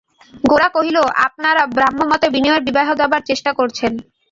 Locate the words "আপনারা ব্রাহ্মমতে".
1.27-2.27